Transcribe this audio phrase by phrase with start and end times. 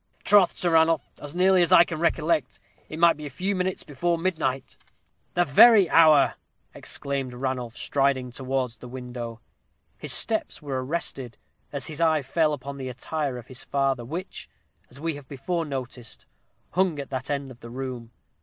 [0.23, 2.59] "Troth, Sir Ranulph, as nearly as I can recollect,
[2.89, 4.75] it might be a few minutes before midnight."
[5.35, 6.33] "The very hour!"
[6.73, 9.41] exclaimed Ranulph, striding towards the window.
[9.99, 11.37] His steps were arrested
[11.71, 14.49] as his eye fell upon the attire of his father, which,
[14.89, 16.25] as we have before noticed,
[16.71, 18.09] hung at that end of the room.